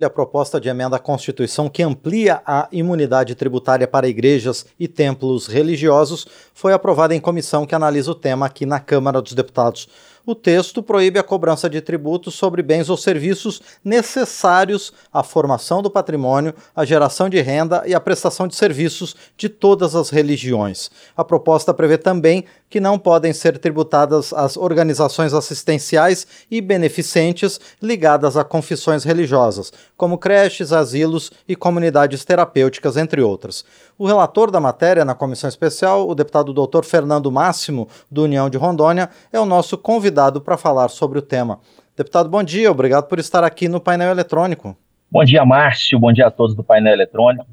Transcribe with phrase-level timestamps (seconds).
[0.00, 5.48] A proposta de emenda à Constituição que amplia a imunidade tributária para igrejas e templos
[5.48, 6.24] religiosos
[6.54, 9.88] foi aprovada em comissão que analisa o tema aqui na Câmara dos Deputados.
[10.28, 15.90] O texto proíbe a cobrança de tributos sobre bens ou serviços necessários à formação do
[15.90, 20.90] patrimônio, à geração de renda e à prestação de serviços de todas as religiões.
[21.16, 28.36] A proposta prevê também que não podem ser tributadas as organizações assistenciais e beneficentes ligadas
[28.36, 33.64] a confissões religiosas, como creches, asilos e comunidades terapêuticas, entre outras.
[33.96, 38.58] O relator da matéria na comissão especial, o deputado doutor Fernando Máximo, do União de
[38.58, 41.60] Rondônia, é o nosso convidado para falar sobre o tema.
[41.96, 44.76] Deputado, bom dia, obrigado por estar aqui no painel eletrônico.
[45.10, 47.46] Bom dia, Márcio, bom dia a todos do painel eletrônico.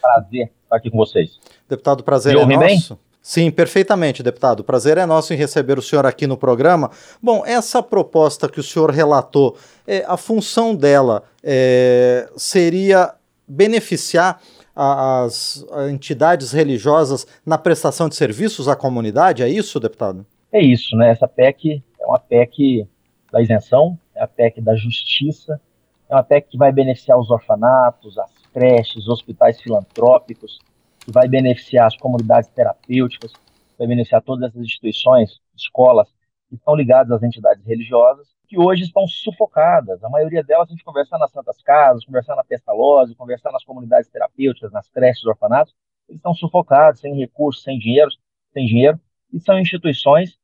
[0.00, 1.38] Prazer estar aqui com vocês.
[1.68, 2.94] Deputado, prazer Me é nosso.
[2.94, 3.10] Bem?
[3.22, 4.60] Sim, perfeitamente, deputado.
[4.60, 6.90] O prazer é nosso em receber o senhor aqui no programa.
[7.22, 13.12] Bom, essa proposta que o senhor relatou, é, a função dela é, seria
[13.46, 14.40] beneficiar
[14.74, 20.24] as entidades religiosas na prestação de serviços à comunidade, é isso, deputado?
[20.52, 21.10] É isso, né?
[21.10, 22.88] Essa PEC é uma PEC
[23.30, 25.60] da isenção, é a PEC da justiça,
[26.08, 30.58] é uma PEC que vai beneficiar os orfanatos, as creches, os hospitais filantrópicos,
[30.98, 33.32] que vai beneficiar as comunidades terapêuticas,
[33.78, 36.08] vai beneficiar todas essas instituições, escolas
[36.48, 40.02] que estão ligadas às entidades religiosas, que hoje estão sufocadas.
[40.02, 44.10] A maioria delas, a gente conversar nas Santas Casas, conversar na Pestalozzi, conversar nas comunidades
[44.10, 45.72] terapêuticas, nas creches, orfanatos,
[46.08, 48.10] eles estão sufocados, sem recursos, sem dinheiro,
[48.52, 48.98] sem dinheiro,
[49.32, 50.39] e são instituições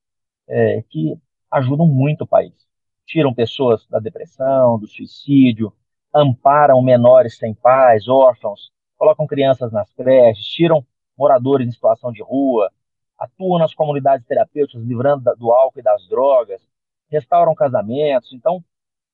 [0.49, 1.19] é, que
[1.51, 2.53] ajudam muito o país.
[3.07, 5.73] Tiram pessoas da depressão, do suicídio,
[6.15, 10.85] amparam menores sem pais, órfãos, colocam crianças nas creches, tiram
[11.17, 12.71] moradores em situação de rua,
[13.19, 16.61] atuam nas comunidades terapêuticas, livrando do álcool e das drogas,
[17.11, 18.33] restauram casamentos.
[18.33, 18.63] Então,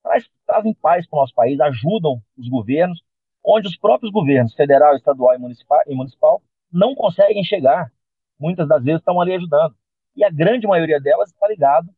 [0.02, 3.02] traz, trazem paz para o nosso país, ajudam os governos,
[3.44, 7.92] onde os próprios governos, federal, estadual e municipal, e municipal não conseguem chegar.
[8.38, 9.74] Muitas das vezes estão ali ajudando.
[10.16, 11.88] E a grande maioria delas está ligada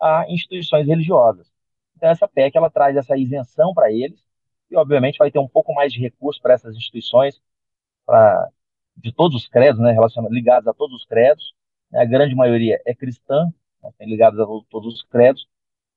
[0.00, 1.50] a instituições religiosas.
[1.96, 4.20] Então, essa PEC ela traz essa isenção para eles,
[4.70, 7.40] e obviamente vai ter um pouco mais de recurso para essas instituições,
[8.06, 8.48] pra,
[8.96, 9.94] de todos os credos, né,
[10.30, 11.54] ligados a todos os credos.
[11.90, 13.52] Né, a grande maioria é cristã,
[13.82, 15.46] né, ligados a todos os credos,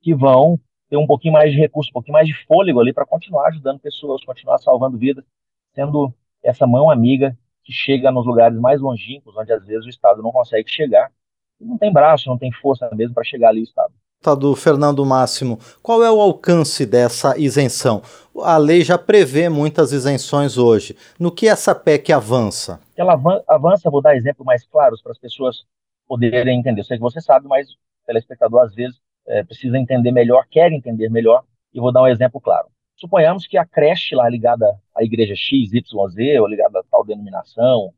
[0.01, 3.05] que vão ter um pouquinho mais de recurso, um pouquinho mais de fôlego ali para
[3.05, 5.25] continuar ajudando pessoas, continuar salvando vidas,
[5.73, 6.13] sendo
[6.43, 10.31] essa mão amiga que chega nos lugares mais longínquos, onde às vezes o Estado não
[10.31, 11.11] consegue chegar,
[11.59, 13.93] não tem braço, não tem força mesmo para chegar ali o Estado
[14.33, 18.01] do Fernando Máximo, qual é o alcance dessa isenção?
[18.41, 20.97] A lei já prevê muitas isenções hoje.
[21.19, 22.79] No que essa PEC avança?
[22.97, 23.13] Ela
[23.47, 25.65] avança, vou dar exemplos mais claros para as pessoas
[26.07, 26.81] poderem entender.
[26.81, 27.75] Eu sei que você sabe, mas o
[28.07, 31.43] telespectador às vezes é, precisa entender melhor, quer entender melhor,
[31.73, 32.67] e vou dar um exemplo claro.
[32.95, 37.05] Suponhamos que a creche lá ligada à igreja X, Y, Z, ou ligada a tal
[37.05, 37.93] denominação,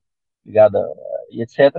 [0.45, 0.79] ligada
[1.29, 1.75] e etc.,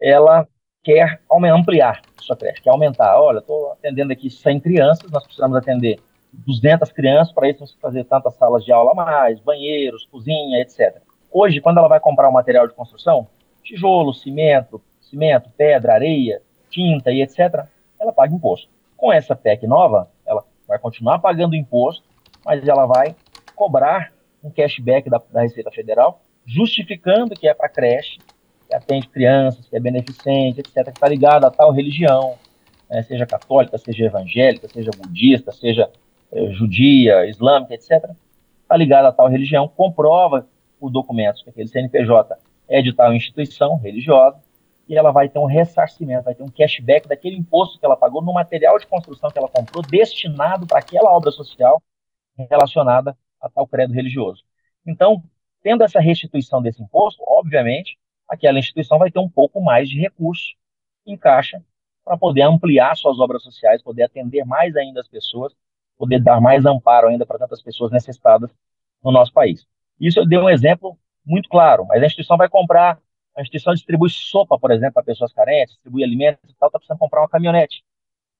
[0.00, 0.46] ela
[0.86, 1.20] quer
[1.52, 3.20] ampliar sua creche, quer aumentar.
[3.20, 5.98] Olha, estou atendendo aqui 100 crianças, nós precisamos atender
[6.32, 11.02] 200 crianças, para isso fazer tantas salas de aula a mais, banheiros, cozinha, etc.
[11.32, 13.26] Hoje, quando ela vai comprar um material de construção,
[13.64, 17.64] tijolo, cimento, cimento, pedra, areia, tinta e etc.,
[17.98, 18.68] ela paga imposto.
[18.96, 22.06] Com essa PEC nova, ela vai continuar pagando imposto,
[22.44, 23.16] mas ela vai
[23.56, 28.18] cobrar um cashback da, da Receita Federal, justificando que é para creche,
[28.68, 32.36] que atende crianças, que é beneficente, etc., que está ligado a tal religião,
[32.90, 35.90] né, seja católica, seja evangélica, seja budista, seja
[36.32, 38.10] é, judia, islâmica, etc.,
[38.62, 40.46] está ligado a tal religião, comprova
[40.80, 42.36] os documentos que aquele CNPJ
[42.68, 44.40] é de tal instituição religiosa,
[44.88, 48.22] e ela vai ter um ressarcimento, vai ter um cashback daquele imposto que ela pagou
[48.22, 51.82] no material de construção que ela comprou, destinado para aquela obra social
[52.36, 54.44] relacionada a tal credo religioso.
[54.86, 55.22] Então,
[55.62, 60.54] tendo essa restituição desse imposto, obviamente, aquela instituição vai ter um pouco mais de recurso
[61.06, 61.62] em caixa
[62.04, 65.52] para poder ampliar suas obras sociais, poder atender mais ainda as pessoas,
[65.96, 68.50] poder dar mais amparo ainda para tantas pessoas necessitadas
[69.02, 69.66] no nosso país.
[70.00, 73.00] Isso eu dei um exemplo muito claro, mas a instituição vai comprar,
[73.36, 76.98] a instituição distribui sopa, por exemplo, para pessoas carentes, distribui alimentos e tal, está precisando
[76.98, 77.84] comprar uma caminhonete.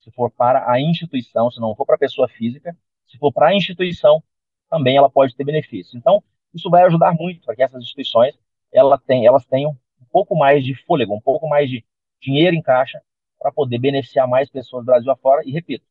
[0.00, 2.76] Se for para a instituição, se não for para a pessoa física,
[3.08, 4.22] se for para a instituição,
[4.70, 5.96] também ela pode ter benefício.
[5.98, 6.22] Então,
[6.54, 8.38] isso vai ajudar muito para que essas instituições
[8.72, 11.84] ela tem, elas tenham um pouco mais de fôlego, um pouco mais de
[12.20, 13.00] dinheiro em caixa
[13.38, 15.42] para poder beneficiar mais pessoas do Brasil afora.
[15.44, 15.84] E repito,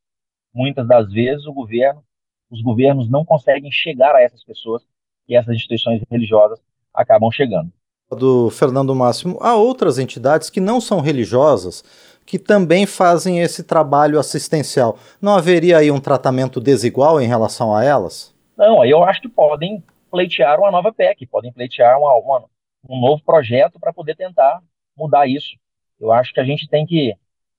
[0.53, 2.03] muitas das vezes o governo,
[2.49, 4.83] os governos não conseguem chegar a essas pessoas
[5.27, 6.59] e essas instituições religiosas
[6.93, 7.71] acabam chegando.
[8.11, 11.83] Do Fernando Máximo, há outras entidades que não são religiosas
[12.25, 14.97] que também fazem esse trabalho assistencial.
[15.21, 18.33] Não haveria aí um tratamento desigual em relação a elas?
[18.57, 22.45] Não, aí eu acho que podem pleitear uma nova PEC, podem pleitear uma, uma,
[22.89, 24.61] um novo projeto para poder tentar
[24.97, 25.57] mudar isso.
[25.99, 27.13] Eu acho que a gente tem que.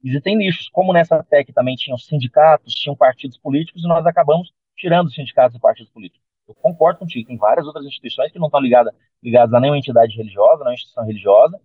[0.05, 5.06] Existem nichos, como nessa PEC também tinham sindicatos, tinham partidos políticos, e nós acabamos tirando
[5.06, 6.25] os sindicatos e partidos políticos.
[6.46, 10.17] Eu concordo contigo, tem várias outras instituições que não estão ligadas, ligadas a nenhuma entidade
[10.17, 11.61] religiosa, nenhuma instituição religiosa,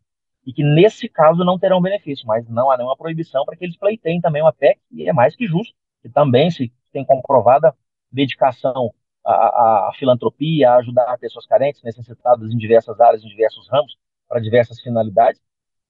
[0.45, 3.77] e que nesse caso não terão benefício, mas não há nenhuma proibição para que eles
[3.77, 7.75] pleiteiem também uma PEC, e é mais que justo, que também se tem comprovada
[8.11, 8.91] dedicação
[9.31, 13.97] à, à filantropia, a ajudar pessoas carentes, necessitadas em diversas áreas, em diversos ramos,
[14.27, 15.41] para diversas finalidades.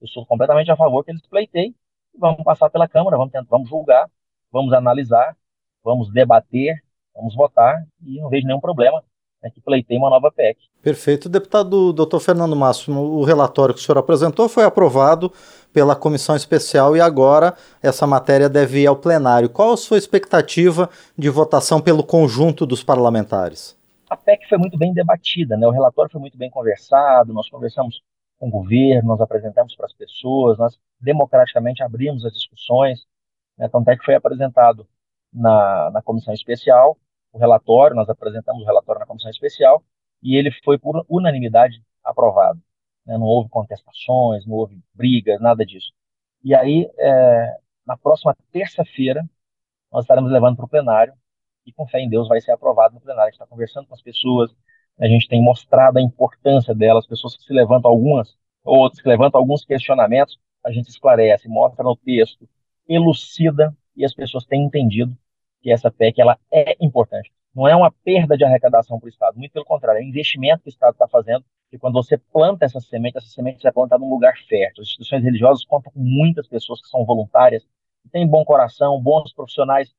[0.02, 1.76] Eu sou completamente a favor que eles pleiteiem
[2.18, 4.10] vamos passar pela Câmara, vamos, tentar, vamos julgar,
[4.52, 5.36] vamos analisar,
[5.84, 6.84] vamos debater,
[7.16, 9.04] vamos votar e não vejo nenhum problema
[9.42, 10.58] né, que pleiteie uma nova PEC.
[10.82, 11.28] Perfeito.
[11.28, 15.32] Deputado doutor Fernando Máximo, o relatório que o senhor apresentou foi aprovado
[15.74, 19.50] pela comissão especial e agora essa matéria deve ir ao plenário.
[19.50, 23.80] Qual a sua expectativa de votação pelo conjunto dos parlamentares?
[24.10, 25.66] A PEC foi muito bem debatida, né?
[25.66, 28.02] o relatório foi muito bem conversado, nós conversamos
[28.38, 33.06] com o governo, nós apresentamos para as pessoas, nós democraticamente abrimos as discussões,
[33.58, 33.70] né?
[33.72, 34.86] tanto é que foi apresentado
[35.34, 36.98] na, na comissão especial
[37.34, 39.84] o relatório, nós apresentamos o relatório comissão especial
[40.22, 42.62] e ele foi por unanimidade aprovado.
[43.06, 43.18] Né?
[43.18, 45.92] Não houve contestações, não houve brigas, nada disso.
[46.44, 49.28] E aí, é, na próxima terça-feira,
[49.92, 51.14] nós estaremos levando para o plenário
[51.66, 53.28] e, com fé em Deus, vai ser aprovado no plenário.
[53.28, 54.52] A gente está conversando com as pessoas,
[55.00, 59.40] a gente tem mostrado a importância delas, pessoas que se levantam algumas, outras que levantam
[59.40, 62.48] alguns questionamentos, a gente esclarece, mostra no texto,
[62.88, 65.16] elucida e as pessoas têm entendido
[65.62, 67.32] que essa PEC ela é importante.
[67.54, 70.70] Não é uma perda de arrecadação para o Estado, muito pelo contrário, é investimento que
[70.70, 74.10] o Estado está fazendo, e quando você planta essa semente, essa semente vai plantar num
[74.10, 74.82] lugar fértil.
[74.82, 77.64] As instituições religiosas contam com muitas pessoas que são voluntárias,
[78.04, 79.94] que têm bom coração, bons profissionais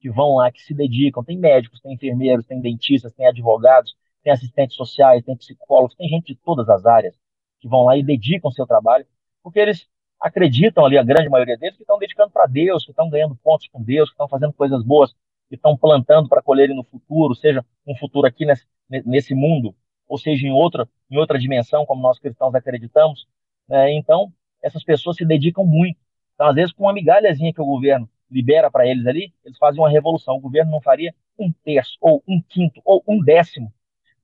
[0.00, 1.24] que vão lá, que se dedicam.
[1.24, 6.34] Tem médicos, tem enfermeiros, tem dentistas, tem advogados, tem assistentes sociais, tem psicólogos, tem gente
[6.34, 7.14] de todas as áreas
[7.60, 9.06] que vão lá e dedicam seu trabalho,
[9.42, 9.88] porque eles
[10.20, 13.68] acreditam ali, a grande maioria deles, que estão dedicando para Deus, que estão ganhando pontos
[13.68, 15.14] com Deus, que estão fazendo coisas boas,
[15.48, 19.74] que estão plantando para colherem no futuro, seja um futuro aqui nesse, nesse mundo,
[20.08, 23.26] ou seja em outra, em outra dimensão, como nós cristãos acreditamos.
[23.70, 24.32] É, então,
[24.62, 25.98] essas pessoas se dedicam muito.
[26.34, 29.80] Então, às vezes, com uma migalhazinha que o governo libera para eles ali, eles fazem
[29.80, 30.36] uma revolução.
[30.36, 33.72] O governo não faria um terço, ou um quinto, ou um décimo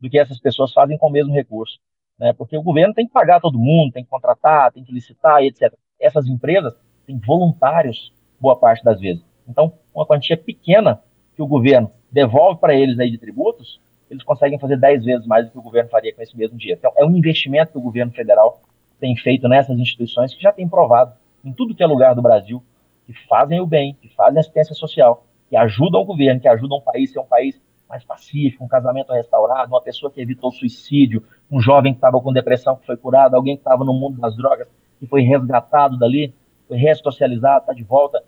[0.00, 1.78] do que essas pessoas fazem com o mesmo recurso
[2.20, 2.34] né?
[2.34, 5.72] Porque o governo tem que pagar todo mundo, tem que contratar, tem que licitar, etc.
[5.98, 6.74] Essas empresas
[7.06, 9.24] têm voluntários boa parte das vezes.
[9.48, 11.02] Então, uma quantia pequena
[11.40, 15.46] que o governo devolve para eles aí de tributos, eles conseguem fazer 10 vezes mais
[15.46, 16.78] do que o governo faria com esse mesmo dinheiro.
[16.78, 18.60] Então, é um investimento que o governo federal
[18.98, 22.62] tem feito nessas instituições que já tem provado em tudo que é lugar do Brasil,
[23.06, 26.82] que fazem o bem, que fazem assistência social, que ajudam o governo, que ajudam o
[26.82, 27.58] país a ser um país
[27.88, 32.34] mais pacífico, um casamento restaurado, uma pessoa que evitou suicídio, um jovem que estava com
[32.34, 36.34] depressão que foi curado, alguém que estava no mundo das drogas que foi resgatado dali,
[36.68, 38.22] foi ressocializado, está de volta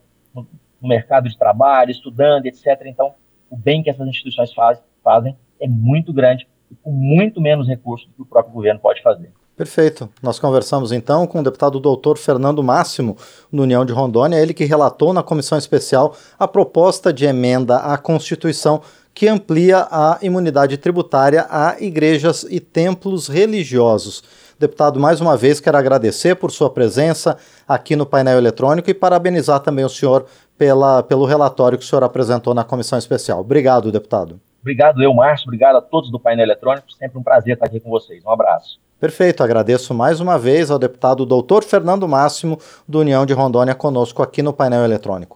[0.83, 2.83] no, mercado de trabalho, estudando, etc.
[2.87, 3.15] Então,
[3.49, 8.09] o bem que essas instituições faz, fazem é muito grande e com muito menos recursos
[8.09, 9.31] do que o próprio governo pode fazer.
[9.57, 10.09] Perfeito.
[10.23, 13.17] Nós conversamos então com o deputado doutor Fernando Máximo,
[13.53, 17.99] do União de Rondônia, ele que relatou na comissão especial a proposta de emenda à
[17.99, 18.81] Constituição
[19.15, 24.25] que amplia a imunidade tributária a igrejas e templos religiosos.
[24.59, 27.37] Deputado, mais uma vez quero agradecer por sua presença
[27.67, 30.25] aqui no painel eletrônico e parabenizar também o senhor
[30.63, 33.41] pela, pelo relatório que o senhor apresentou na comissão especial.
[33.41, 34.41] Obrigado, deputado.
[34.61, 35.49] Obrigado, eu, Márcio.
[35.49, 36.93] Obrigado a todos do painel eletrônico.
[36.93, 38.25] Sempre um prazer estar aqui com vocês.
[38.25, 38.79] Um abraço.
[39.01, 44.23] Perfeito, agradeço mais uma vez ao deputado doutor Fernando Máximo, do União de Rondônia, conosco
[44.23, 45.31] aqui no painel eletrônico.